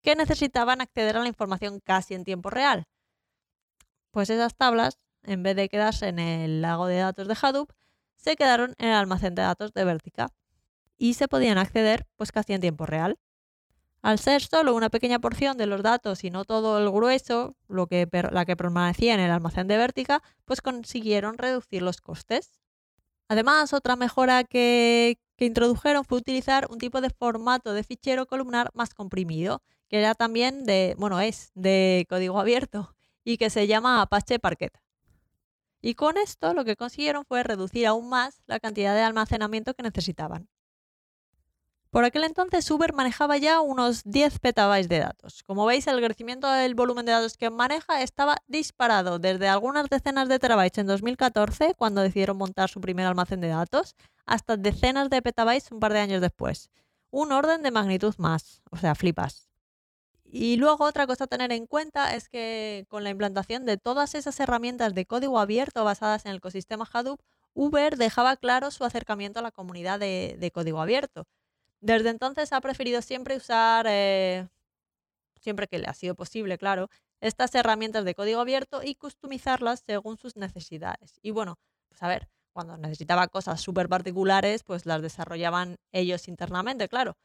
que 0.03 0.14
necesitaban 0.14 0.81
acceder 0.81 1.17
a 1.17 1.21
la 1.21 1.26
información 1.26 1.81
casi 1.81 2.14
en 2.14 2.23
tiempo 2.23 2.49
real. 2.49 2.87
Pues 4.12 4.31
esas 4.31 4.55
tablas, 4.55 5.00
en 5.25 5.43
vez 5.43 5.57
de 5.57 5.69
quedarse 5.69 6.07
en 6.07 6.21
el 6.21 6.62
lago 6.62 6.87
de 6.87 6.99
datos 6.99 7.26
de 7.26 7.37
Hadoop, 7.43 7.73
se 8.14 8.37
quedaron 8.37 8.76
en 8.79 8.91
el 8.91 8.95
almacén 8.95 9.35
de 9.35 9.43
datos 9.43 9.73
de 9.73 9.85
Vertica 9.85 10.29
y 10.97 11.14
se 11.14 11.26
podían 11.26 11.59
acceder 11.59 12.07
pues 12.14 12.31
casi 12.31 12.53
en 12.53 12.61
tiempo 12.61 12.87
real. 12.87 13.19
Al 14.00 14.21
ser 14.21 14.43
solo 14.43 14.76
una 14.76 14.91
pequeña 14.91 15.19
porción 15.19 15.57
de 15.57 15.67
los 15.67 15.83
datos 15.83 16.23
y 16.23 16.31
no 16.31 16.45
todo 16.45 16.79
el 16.79 16.88
grueso, 16.88 17.57
lo 17.67 17.88
que, 17.88 18.09
la 18.31 18.45
que 18.45 18.55
permanecía 18.55 19.12
en 19.12 19.19
el 19.19 19.33
almacén 19.33 19.67
de 19.67 19.76
Vertica, 19.76 20.23
pues 20.45 20.62
consiguieron 20.62 21.37
reducir 21.37 21.83
los 21.83 22.00
costes. 22.00 22.61
Además, 23.28 23.73
otra 23.73 23.97
mejora 23.97 24.45
que, 24.45 25.19
introdujeron 25.38 26.04
fue 26.04 26.19
utilizar 26.19 26.66
un 26.71 26.78
tipo 26.78 27.00
de 27.00 27.11
formato 27.11 27.75
de 27.75 27.83
fichero 27.83 28.26
columnar 28.26 28.71
más 28.75 28.95
comprimido, 28.95 29.62
que 29.88 29.99
era 29.99 30.14
también 30.14 30.64
de, 30.64 30.95
bueno, 30.99 31.21
es 31.21 31.50
de 31.54 32.07
código 32.09 32.40
abierto 32.40 32.95
y 33.25 33.37
que 33.37 33.50
se 33.50 33.66
llama 33.66 34.00
Apache 34.00 34.38
Parquet. 34.38 34.73
Y 35.83 35.95
con 35.95 36.16
esto 36.16 36.54
lo 36.54 36.64
que 36.64 36.76
consiguieron 36.76 37.25
fue 37.26 37.43
reducir 37.43 37.87
aún 37.87 38.09
más 38.09 38.43
la 38.47 38.59
cantidad 38.59 38.95
de 38.95 39.02
almacenamiento 39.02 39.75
que 39.75 39.83
necesitaban. 39.83 40.49
Por 41.95 42.05
aquel 42.05 42.25
entonces 42.25 42.69
Uber 42.73 42.93
manejaba 42.93 43.37
ya 43.37 43.61
unos 43.61 44.03
10 44.03 44.41
petabytes 44.41 44.89
de 44.89 44.99
datos. 44.99 45.45
Como 45.45 45.65
veis, 45.65 45.87
el 45.87 46.05
crecimiento 46.05 46.51
del 46.51 46.75
volumen 46.75 47.07
de 47.07 47.13
datos 47.13 47.37
que 47.37 47.51
maneja 47.51 48.03
estaba 48.03 48.39
disparado 48.49 49.21
desde 49.21 49.47
algunas 49.47 49.89
decenas 49.89 50.29
de 50.29 50.41
terabytes 50.41 50.79
en 50.79 50.89
2014, 50.89 51.75
cuando 51.77 52.01
decidieron 52.01 52.37
montar 52.37 52.69
su 52.69 52.81
primer 52.81 53.07
almacén 53.07 53.41
de 53.41 53.47
datos, 53.47 53.95
hasta 54.27 54.57
decenas 54.57 55.09
de 55.09 55.23
petabytes 55.23 55.71
un 55.71 55.79
par 55.79 55.93
de 55.93 56.01
años 56.01 56.21
después. 56.21 56.69
Un 57.13 57.31
orden 57.31 57.63
de 57.63 57.71
magnitud 57.71 58.13
más, 58.19 58.61
o 58.73 58.77
sea, 58.77 58.97
flipas. 58.97 59.49
Y 60.25 60.57
luego 60.57 60.87
otra 60.87 61.07
cosa 61.07 61.25
a 61.25 61.29
tener 61.29 61.53
en 61.53 61.69
cuenta 61.69 62.17
es 62.17 62.29
que 62.29 62.87
con 62.89 63.05
la 63.05 63.11
implantación 63.11 63.67
de 63.67 63.77
todas 63.77 64.17
esas 64.17 64.41
herramientas 64.41 64.95
de 64.95 65.07
código 65.07 65.39
abierto 65.39 65.85
basadas 65.85 66.25
en 66.25 66.33
el 66.33 66.39
ecosistema 66.39 66.89
Hadoop, 66.93 67.21
Uber 67.53 67.97
dejaba 67.97 68.35
claro 68.37 68.73
su 68.73 68.83
acercamiento 68.83 69.39
a 69.39 69.43
la 69.43 69.53
comunidad 69.53 70.01
de, 70.01 70.51
código 70.53 70.81
abierto. 70.81 71.29
Desde 71.85 72.09
entonces 72.09 72.50
ha 72.55 72.62
preferido 72.62 73.03
siempre 73.03 73.37
usar, 73.37 73.85
eh, 73.87 74.49
siempre 75.38 75.69
que 75.69 75.79
le 75.79 75.87
ha 75.87 75.93
sido 75.93 76.14
posible, 76.14 76.57
claro, 76.57 76.88
estas 77.21 77.55
herramientas 77.55 78.07
de 78.07 78.14
código 78.14 78.41
abierto 78.41 78.83
y 78.83 78.95
customizarlas 78.95 79.83
según 79.87 80.17
sus 80.17 80.35
necesidades. 80.35 81.19
Y 81.21 81.31
bueno, 81.31 81.59
pues 81.91 82.03
a 82.03 82.09
ver, 82.09 82.31
cuando 82.55 82.79
necesitaba 82.79 83.29
cosas 83.29 83.61
súper 83.61 83.91
particulares, 83.91 84.62
pues 84.62 84.87
las 84.87 85.03
desarrollaban 85.03 85.76
ellos 85.93 86.26
internamente, 86.26 86.88
claro. 86.88 87.19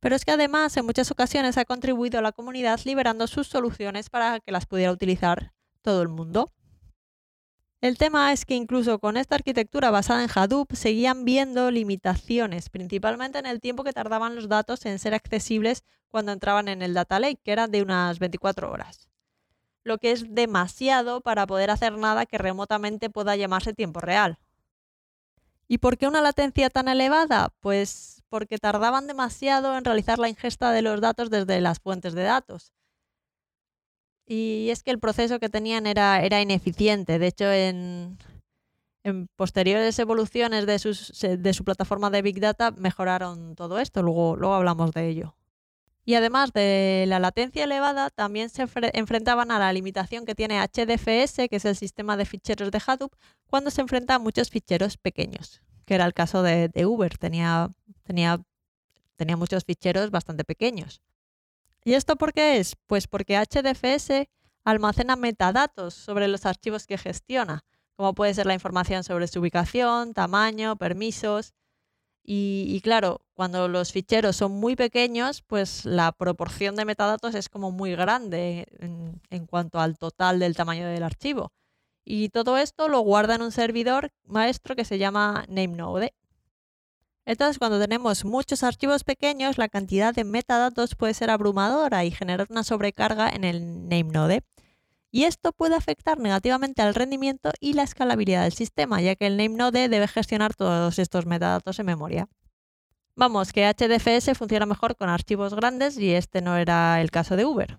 Pero 0.00 0.16
es 0.16 0.24
que 0.24 0.30
además 0.30 0.74
en 0.78 0.86
muchas 0.86 1.10
ocasiones 1.10 1.58
ha 1.58 1.66
contribuido 1.66 2.18
a 2.18 2.22
la 2.22 2.32
comunidad 2.32 2.80
liberando 2.86 3.26
sus 3.26 3.46
soluciones 3.46 4.08
para 4.08 4.40
que 4.40 4.52
las 4.52 4.64
pudiera 4.64 4.90
utilizar 4.90 5.52
todo 5.82 6.00
el 6.00 6.08
mundo. 6.08 6.50
El 7.80 7.96
tema 7.96 8.30
es 8.32 8.44
que 8.44 8.54
incluso 8.54 8.98
con 8.98 9.16
esta 9.16 9.36
arquitectura 9.36 9.90
basada 9.90 10.22
en 10.22 10.28
Hadoop 10.34 10.74
seguían 10.74 11.24
viendo 11.24 11.70
limitaciones, 11.70 12.68
principalmente 12.68 13.38
en 13.38 13.46
el 13.46 13.60
tiempo 13.60 13.84
que 13.84 13.94
tardaban 13.94 14.36
los 14.36 14.50
datos 14.50 14.84
en 14.84 14.98
ser 14.98 15.14
accesibles 15.14 15.82
cuando 16.08 16.32
entraban 16.32 16.68
en 16.68 16.82
el 16.82 16.92
data 16.92 17.18
lake, 17.18 17.40
que 17.42 17.52
era 17.52 17.68
de 17.68 17.80
unas 17.80 18.18
24 18.18 18.70
horas. 18.70 19.08
Lo 19.82 19.96
que 19.96 20.12
es 20.12 20.34
demasiado 20.34 21.22
para 21.22 21.46
poder 21.46 21.70
hacer 21.70 21.96
nada 21.96 22.26
que 22.26 22.36
remotamente 22.36 23.08
pueda 23.08 23.34
llamarse 23.36 23.72
tiempo 23.72 24.00
real. 24.00 24.38
¿Y 25.66 25.78
por 25.78 25.96
qué 25.96 26.06
una 26.06 26.20
latencia 26.20 26.68
tan 26.68 26.86
elevada? 26.88 27.50
Pues 27.60 28.22
porque 28.28 28.58
tardaban 28.58 29.06
demasiado 29.06 29.74
en 29.78 29.86
realizar 29.86 30.18
la 30.18 30.28
ingesta 30.28 30.72
de 30.72 30.82
los 30.82 31.00
datos 31.00 31.30
desde 31.30 31.62
las 31.62 31.80
fuentes 31.80 32.12
de 32.12 32.24
datos. 32.24 32.74
Y 34.32 34.70
es 34.70 34.84
que 34.84 34.92
el 34.92 35.00
proceso 35.00 35.40
que 35.40 35.48
tenían 35.48 35.88
era, 35.88 36.22
era 36.22 36.40
ineficiente. 36.40 37.18
De 37.18 37.26
hecho, 37.26 37.50
en, 37.50 38.16
posteriores 39.34 39.98
evoluciones 39.98 40.66
de, 40.66 41.36
de, 41.36 41.52
su 41.52 41.64
plataforma 41.64 42.10
de 42.10 42.22
Big 42.22 42.38
Data 42.38 42.70
mejoraron 42.70 43.56
todo 43.56 43.80
esto. 43.80 44.04
Luego, 44.04 44.36
luego 44.36 44.54
hablamos 44.54 44.92
de 44.92 45.08
ello. 45.08 45.34
Y 46.04 46.14
además 46.14 46.52
de 46.52 47.06
la 47.08 47.18
latencia 47.18 47.64
elevada, 47.64 48.08
también 48.08 48.50
se 48.50 48.68
enfrentaban 48.92 49.50
a 49.50 49.58
la 49.58 49.72
limitación 49.72 50.24
que 50.24 50.36
tiene 50.36 50.60
HDFS, 50.60 51.48
que 51.48 51.56
es 51.56 51.64
el 51.64 51.74
sistema 51.74 52.16
de 52.16 52.24
ficheros 52.24 52.70
de 52.70 52.80
Hadoop, 52.86 53.12
cuando 53.48 53.72
se 53.72 53.80
enfrenta 53.80 54.14
a 54.14 54.18
muchos 54.20 54.48
ficheros 54.48 54.96
pequeños, 54.96 55.60
que 55.86 55.96
era 55.96 56.06
el 56.06 56.14
caso 56.14 56.44
de, 56.44 56.68
de 56.68 56.86
Uber. 56.86 57.18
Tenía, 57.18 57.68
tenía, 58.04 58.40
tenía 59.16 59.36
muchos 59.36 59.64
ficheros 59.64 60.12
bastante 60.12 60.44
pequeños. 60.44 61.02
¿Y 61.84 61.94
esto 61.94 62.16
por 62.16 62.32
qué 62.32 62.58
es? 62.58 62.76
Pues 62.86 63.06
porque 63.06 63.38
HDFS 63.38 64.28
almacena 64.64 65.16
metadatos 65.16 65.94
sobre 65.94 66.28
los 66.28 66.46
archivos 66.46 66.86
que 66.86 66.98
gestiona, 66.98 67.64
como 67.96 68.14
puede 68.14 68.34
ser 68.34 68.46
la 68.46 68.54
información 68.54 69.04
sobre 69.04 69.28
su 69.28 69.40
ubicación, 69.40 70.14
tamaño, 70.14 70.76
permisos. 70.76 71.54
Y, 72.22 72.80
claro, 72.84 73.22
cuando 73.34 73.66
los 73.66 73.92
ficheros 73.92 74.36
son 74.36 74.52
muy 74.52 74.76
pequeños, 74.76 75.42
pues 75.42 75.84
la 75.84 76.12
proporción 76.12 76.76
de 76.76 76.84
metadatos 76.84 77.34
es 77.34 77.48
como 77.48 77.72
muy 77.72 77.92
grande 77.92 78.66
en, 78.78 79.20
en 79.30 79.46
cuanto 79.46 79.80
al 79.80 79.98
total 79.98 80.38
del 80.38 80.54
tamaño 80.54 80.86
del 80.86 81.02
archivo. 81.02 81.52
Y 82.04 82.28
todo 82.28 82.58
esto 82.58 82.88
lo 82.88 83.00
guarda 83.00 83.34
en 83.34 83.42
un 83.42 83.52
servidor 83.52 84.12
maestro 84.24 84.76
que 84.76 84.84
se 84.84 84.98
llama 84.98 85.44
NameNode. 85.48 86.14
Entonces, 87.26 87.58
cuando 87.58 87.78
tenemos 87.78 88.24
muchos 88.24 88.62
archivos 88.62 89.04
pequeños, 89.04 89.58
la 89.58 89.68
cantidad 89.68 90.14
de 90.14 90.24
metadatos 90.24 90.94
puede 90.94 91.14
ser 91.14 91.30
abrumadora 91.30 92.04
y 92.04 92.10
generar 92.10 92.46
una 92.50 92.64
sobrecarga 92.64 93.28
en 93.28 93.44
el 93.44 93.88
NameNode. 93.88 94.42
Y 95.12 95.24
esto 95.24 95.52
puede 95.52 95.74
afectar 95.74 96.18
negativamente 96.18 96.82
al 96.82 96.94
rendimiento 96.94 97.50
y 97.60 97.72
la 97.74 97.82
escalabilidad 97.82 98.44
del 98.44 98.52
sistema, 98.52 99.00
ya 99.00 99.16
que 99.16 99.26
el 99.26 99.36
NameNode 99.36 99.88
debe 99.88 100.08
gestionar 100.08 100.54
todos 100.54 100.98
estos 100.98 101.26
metadatos 101.26 101.78
en 101.78 101.86
memoria. 101.86 102.28
Vamos, 103.16 103.52
que 103.52 103.68
HDFS 103.68 104.36
funciona 104.38 104.66
mejor 104.66 104.96
con 104.96 105.08
archivos 105.08 105.54
grandes 105.54 105.98
y 105.98 106.12
este 106.12 106.40
no 106.40 106.56
era 106.56 107.00
el 107.00 107.10
caso 107.10 107.36
de 107.36 107.44
Uber. 107.44 107.78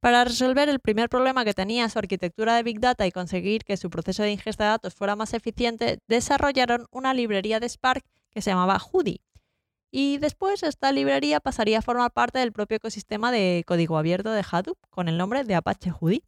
Para 0.00 0.24
resolver 0.24 0.68
el 0.68 0.80
primer 0.80 1.08
problema 1.08 1.44
que 1.44 1.54
tenía 1.54 1.88
su 1.88 1.98
arquitectura 1.98 2.54
de 2.54 2.62
Big 2.62 2.80
Data 2.80 3.06
y 3.06 3.12
conseguir 3.12 3.64
que 3.64 3.76
su 3.76 3.90
proceso 3.90 4.22
de 4.22 4.32
ingesta 4.32 4.64
de 4.64 4.70
datos 4.70 4.94
fuera 4.94 5.16
más 5.16 5.34
eficiente, 5.34 5.98
desarrollaron 6.06 6.86
una 6.90 7.14
librería 7.14 7.60
de 7.60 7.68
Spark 7.68 8.04
que 8.30 8.42
se 8.42 8.50
llamaba 8.50 8.78
Hoodie. 8.78 9.20
Y 9.90 10.18
después 10.18 10.62
esta 10.62 10.92
librería 10.92 11.40
pasaría 11.40 11.78
a 11.78 11.82
formar 11.82 12.12
parte 12.12 12.38
del 12.38 12.52
propio 12.52 12.76
ecosistema 12.76 13.32
de 13.32 13.64
código 13.66 13.96
abierto 13.96 14.30
de 14.32 14.44
Hadoop 14.48 14.78
con 14.90 15.08
el 15.08 15.16
nombre 15.16 15.44
de 15.44 15.54
Apache 15.54 15.90
Hoodie. 15.90 16.24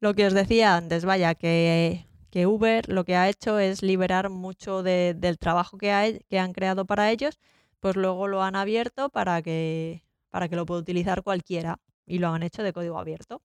Lo 0.00 0.14
que 0.14 0.26
os 0.26 0.34
decía 0.34 0.76
antes, 0.76 1.04
vaya, 1.04 1.34
que, 1.34 2.06
que 2.30 2.46
Uber 2.46 2.88
lo 2.88 3.04
que 3.04 3.16
ha 3.16 3.28
hecho 3.28 3.58
es 3.58 3.82
liberar 3.82 4.30
mucho 4.30 4.82
del 4.82 5.38
trabajo 5.38 5.78
que, 5.78 6.24
que 6.28 6.38
han 6.38 6.52
creado 6.52 6.84
para 6.84 7.10
ellos, 7.10 7.38
pues 7.80 7.96
luego 7.96 8.28
lo 8.28 8.42
han 8.42 8.56
abierto 8.56 9.08
para 9.08 9.42
que, 9.42 10.04
para 10.30 10.48
que 10.48 10.56
lo 10.56 10.66
pueda 10.66 10.80
utilizar 10.80 11.22
cualquiera 11.22 11.80
y 12.06 12.18
lo 12.18 12.28
han 12.28 12.42
hecho 12.42 12.62
de 12.62 12.72
código 12.72 12.98
abierto. 12.98 13.42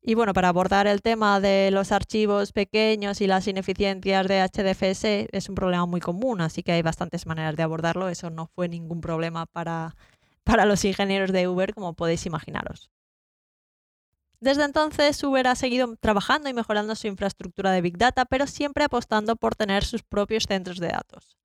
Y 0.00 0.14
bueno, 0.14 0.32
para 0.32 0.48
abordar 0.48 0.86
el 0.86 1.02
tema 1.02 1.40
de 1.40 1.70
los 1.70 1.92
archivos 1.92 2.52
pequeños 2.52 3.20
y 3.20 3.26
las 3.26 3.46
ineficiencias 3.48 4.26
de 4.28 4.40
HDFS 4.40 5.28
es 5.32 5.48
un 5.48 5.54
problema 5.54 5.86
muy 5.86 6.00
común, 6.00 6.40
así 6.40 6.62
que 6.62 6.72
hay 6.72 6.82
bastantes 6.82 7.26
maneras 7.26 7.56
de 7.56 7.64
abordarlo. 7.64 8.08
Eso 8.08 8.30
no 8.30 8.46
fue 8.46 8.68
ningún 8.68 9.00
problema 9.00 9.46
para, 9.46 9.96
para 10.44 10.66
los 10.66 10.84
ingenieros 10.84 11.32
de 11.32 11.48
Uber, 11.48 11.74
como 11.74 11.94
podéis 11.94 12.24
imaginaros. 12.26 12.90
Desde 14.40 14.64
entonces, 14.64 15.22
Uber 15.24 15.48
ha 15.48 15.56
seguido 15.56 15.96
trabajando 15.96 16.48
y 16.48 16.54
mejorando 16.54 16.94
su 16.94 17.08
infraestructura 17.08 17.72
de 17.72 17.80
Big 17.80 17.98
Data, 17.98 18.24
pero 18.24 18.46
siempre 18.46 18.84
apostando 18.84 19.34
por 19.34 19.56
tener 19.56 19.84
sus 19.84 20.04
propios 20.04 20.44
centros 20.44 20.78
de 20.78 20.88
datos. 20.88 21.36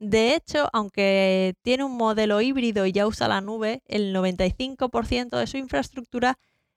De 0.00 0.34
hecho, 0.34 0.68
aunque 0.72 1.54
tiene 1.62 1.84
un 1.84 1.96
modelo 1.96 2.40
híbrido 2.40 2.86
y 2.86 2.92
ya 2.92 3.06
usa 3.06 3.28
la 3.28 3.40
nube, 3.40 3.82
el 3.86 4.12
95% 4.12 5.38
de 5.38 5.46
su 5.46 5.56
infraestructura 5.56 6.36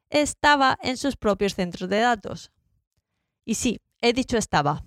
estaba 0.09 0.77
en 0.81 0.97
sus 0.97 1.15
propios 1.17 1.55
centros 1.55 1.89
de 1.89 1.99
datos. 1.99 2.51
Y 3.45 3.55
sí, 3.55 3.79
he 4.01 4.13
dicho 4.13 4.37
estaba, 4.37 4.83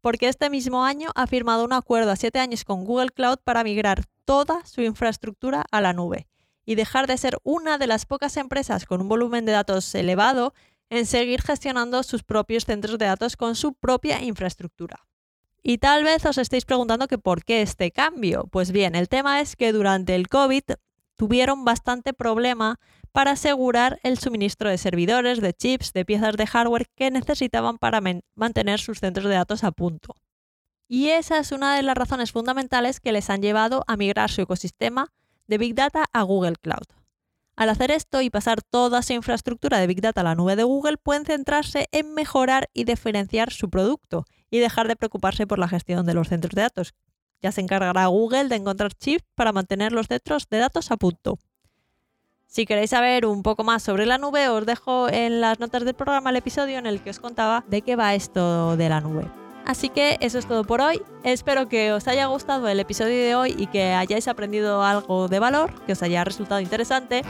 porque 0.00 0.28
este 0.28 0.50
mismo 0.50 0.84
año 0.84 1.10
ha 1.14 1.26
firmado 1.26 1.64
un 1.64 1.72
acuerdo 1.72 2.10
a 2.10 2.16
siete 2.16 2.38
años 2.38 2.64
con 2.64 2.84
Google 2.84 3.10
Cloud 3.10 3.38
para 3.44 3.64
migrar 3.64 4.04
toda 4.24 4.64
su 4.66 4.82
infraestructura 4.82 5.64
a 5.70 5.80
la 5.80 5.92
nube 5.92 6.26
y 6.66 6.74
dejar 6.74 7.06
de 7.06 7.18
ser 7.18 7.38
una 7.42 7.78
de 7.78 7.86
las 7.86 8.06
pocas 8.06 8.36
empresas 8.36 8.86
con 8.86 9.00
un 9.00 9.08
volumen 9.08 9.44
de 9.44 9.52
datos 9.52 9.94
elevado 9.94 10.54
en 10.90 11.06
seguir 11.06 11.42
gestionando 11.42 12.02
sus 12.02 12.22
propios 12.22 12.64
centros 12.64 12.98
de 12.98 13.06
datos 13.06 13.36
con 13.36 13.54
su 13.54 13.74
propia 13.74 14.22
infraestructura. 14.22 15.06
Y 15.62 15.78
tal 15.78 16.04
vez 16.04 16.26
os 16.26 16.36
estéis 16.36 16.66
preguntando 16.66 17.08
que 17.08 17.16
por 17.16 17.42
qué 17.42 17.62
este 17.62 17.90
cambio. 17.90 18.46
Pues 18.50 18.70
bien, 18.70 18.94
el 18.94 19.08
tema 19.08 19.40
es 19.40 19.56
que 19.56 19.72
durante 19.72 20.14
el 20.14 20.28
COVID 20.28 20.64
tuvieron 21.16 21.64
bastante 21.64 22.12
problema 22.12 22.78
para 23.14 23.30
asegurar 23.30 24.00
el 24.02 24.18
suministro 24.18 24.68
de 24.68 24.76
servidores, 24.76 25.40
de 25.40 25.52
chips, 25.52 25.92
de 25.92 26.04
piezas 26.04 26.36
de 26.36 26.48
hardware 26.48 26.88
que 26.96 27.12
necesitaban 27.12 27.78
para 27.78 28.02
mantener 28.34 28.80
sus 28.80 28.98
centros 28.98 29.26
de 29.26 29.36
datos 29.36 29.62
a 29.62 29.70
punto. 29.70 30.16
Y 30.88 31.10
esa 31.10 31.38
es 31.38 31.52
una 31.52 31.76
de 31.76 31.84
las 31.84 31.96
razones 31.96 32.32
fundamentales 32.32 32.98
que 32.98 33.12
les 33.12 33.30
han 33.30 33.40
llevado 33.40 33.84
a 33.86 33.96
migrar 33.96 34.32
su 34.32 34.42
ecosistema 34.42 35.12
de 35.46 35.58
Big 35.58 35.76
Data 35.76 36.06
a 36.12 36.22
Google 36.22 36.56
Cloud. 36.60 36.88
Al 37.54 37.68
hacer 37.68 37.92
esto 37.92 38.20
y 38.20 38.30
pasar 38.30 38.62
toda 38.62 39.00
su 39.00 39.12
infraestructura 39.12 39.78
de 39.78 39.86
Big 39.86 40.00
Data 40.00 40.22
a 40.22 40.24
la 40.24 40.34
nube 40.34 40.56
de 40.56 40.64
Google, 40.64 40.96
pueden 40.96 41.24
centrarse 41.24 41.86
en 41.92 42.14
mejorar 42.14 42.68
y 42.74 42.82
diferenciar 42.82 43.52
su 43.52 43.70
producto 43.70 44.24
y 44.50 44.58
dejar 44.58 44.88
de 44.88 44.96
preocuparse 44.96 45.46
por 45.46 45.60
la 45.60 45.68
gestión 45.68 46.04
de 46.04 46.14
los 46.14 46.30
centros 46.30 46.56
de 46.56 46.62
datos. 46.62 46.94
Ya 47.40 47.52
se 47.52 47.60
encargará 47.60 48.06
Google 48.06 48.48
de 48.48 48.56
encontrar 48.56 48.92
chips 48.92 49.24
para 49.36 49.52
mantener 49.52 49.92
los 49.92 50.08
centros 50.08 50.48
de 50.50 50.58
datos 50.58 50.90
a 50.90 50.96
punto. 50.96 51.38
Si 52.54 52.66
queréis 52.66 52.90
saber 52.90 53.26
un 53.26 53.42
poco 53.42 53.64
más 53.64 53.82
sobre 53.82 54.06
la 54.06 54.16
nube, 54.16 54.48
os 54.48 54.64
dejo 54.64 55.08
en 55.08 55.40
las 55.40 55.58
notas 55.58 55.84
del 55.84 55.94
programa 55.94 56.30
el 56.30 56.36
episodio 56.36 56.78
en 56.78 56.86
el 56.86 57.00
que 57.00 57.10
os 57.10 57.18
contaba 57.18 57.64
de 57.66 57.82
qué 57.82 57.96
va 57.96 58.14
esto 58.14 58.76
de 58.76 58.88
la 58.88 59.00
nube. 59.00 59.28
Así 59.66 59.88
que 59.88 60.18
eso 60.20 60.38
es 60.38 60.46
todo 60.46 60.62
por 60.62 60.80
hoy. 60.80 61.02
Espero 61.24 61.68
que 61.68 61.92
os 61.92 62.06
haya 62.06 62.26
gustado 62.26 62.68
el 62.68 62.78
episodio 62.78 63.16
de 63.16 63.34
hoy 63.34 63.56
y 63.58 63.66
que 63.66 63.94
hayáis 63.94 64.28
aprendido 64.28 64.84
algo 64.84 65.26
de 65.26 65.40
valor, 65.40 65.72
que 65.84 65.94
os 65.94 66.02
haya 66.04 66.22
resultado 66.22 66.60
interesante. 66.60 67.22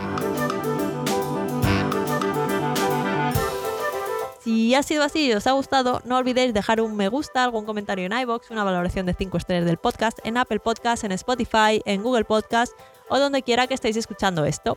Si 4.45 4.75
ha 4.75 4.83
sido 4.83 5.05
así 5.05 5.29
y 5.29 5.33
os 5.33 5.47
ha 5.47 5.53
gustado, 5.53 6.03
no 6.05 6.19
olvidéis 6.19 6.53
dejar 6.53 6.83
un 6.83 6.97
me 6.97 7.09
gusta, 7.09 7.45
algún 7.45 7.65
comentario 7.65 8.05
en 8.05 8.13
iBox, 8.13 8.51
una 8.51 8.63
valoración 8.63 9.07
de 9.07 9.15
5 9.15 9.39
estrellas 9.39 9.65
del 9.65 9.79
podcast, 9.79 10.19
en 10.23 10.37
Apple 10.37 10.61
Podcast, 10.61 11.03
en 11.03 11.13
Spotify, 11.13 11.81
en 11.87 12.03
Google 12.03 12.27
Podcast 12.27 12.75
o 13.09 13.19
donde 13.19 13.43
quiera 13.43 13.67
que 13.67 13.73
estéis 13.73 13.97
escuchando 13.97 14.45
esto. 14.45 14.77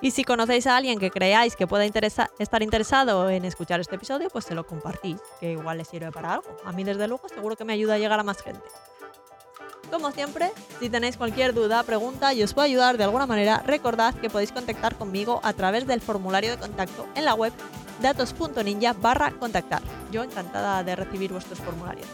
Y 0.00 0.12
si 0.12 0.24
conocéis 0.24 0.66
a 0.66 0.78
alguien 0.78 0.98
que 0.98 1.10
creáis 1.10 1.56
que 1.56 1.66
pueda 1.66 1.84
estar 1.84 2.62
interesado 2.62 3.28
en 3.28 3.44
escuchar 3.44 3.80
este 3.80 3.96
episodio, 3.96 4.30
pues 4.30 4.46
se 4.46 4.54
lo 4.54 4.66
compartís, 4.66 5.20
que 5.40 5.52
igual 5.52 5.76
les 5.76 5.88
sirve 5.88 6.10
para 6.10 6.32
algo. 6.32 6.56
A 6.64 6.72
mí 6.72 6.84
desde 6.84 7.06
luego 7.06 7.28
seguro 7.28 7.54
que 7.54 7.66
me 7.66 7.74
ayuda 7.74 7.96
a 7.96 7.98
llegar 7.98 8.18
a 8.18 8.22
más 8.22 8.40
gente. 8.40 8.64
Como 9.90 10.10
siempre, 10.10 10.50
si 10.80 10.90
tenéis 10.90 11.16
cualquier 11.16 11.54
duda, 11.54 11.82
pregunta 11.82 12.34
y 12.34 12.42
os 12.42 12.52
puedo 12.52 12.66
ayudar 12.66 12.98
de 12.98 13.04
alguna 13.04 13.26
manera, 13.26 13.62
recordad 13.64 14.14
que 14.14 14.30
podéis 14.30 14.52
contactar 14.52 14.96
conmigo 14.96 15.40
a 15.42 15.52
través 15.52 15.86
del 15.86 16.00
formulario 16.00 16.50
de 16.50 16.58
contacto 16.58 17.06
en 17.14 17.24
la 17.24 17.34
web 17.34 17.52
datos.ninja 18.00 18.94
barra 18.94 19.30
contactar. 19.32 19.82
Yo 20.10 20.22
encantada 20.22 20.82
de 20.82 20.96
recibir 20.96 21.32
vuestros 21.32 21.58
formularios. 21.60 22.06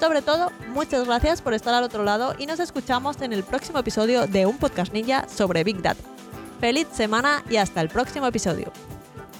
Sobre 0.00 0.22
todo, 0.22 0.50
muchas 0.68 1.06
gracias 1.06 1.42
por 1.42 1.54
estar 1.54 1.74
al 1.74 1.84
otro 1.84 2.04
lado 2.04 2.34
y 2.38 2.46
nos 2.46 2.58
escuchamos 2.58 3.20
en 3.20 3.32
el 3.32 3.42
próximo 3.42 3.78
episodio 3.78 4.26
de 4.26 4.46
un 4.46 4.58
podcast 4.58 4.92
ninja 4.92 5.28
sobre 5.28 5.62
Big 5.62 5.82
Data. 5.82 6.02
Feliz 6.58 6.88
semana 6.92 7.42
y 7.48 7.56
hasta 7.56 7.80
el 7.80 7.88
próximo 7.88 8.26
episodio. 8.26 8.72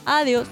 Adiós. 0.04 0.46